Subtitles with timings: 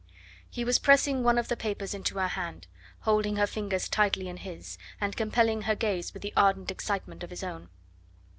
[0.49, 2.65] He was pressing one of the papers into her hand,
[3.01, 7.29] holding her fingers tightly in his, and compelling her gaze with the ardent excitement of
[7.29, 7.69] his own.